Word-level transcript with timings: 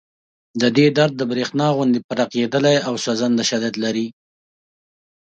د 0.61 0.63
دې 0.77 0.87
درد 0.97 1.13
د 1.17 1.21
برېښنا 1.31 1.67
غوندې 1.75 1.99
پړقېدلی 2.09 2.77
او 2.87 2.93
سوځنده 3.03 3.43
شدت 3.49 3.75
لري 3.83 4.07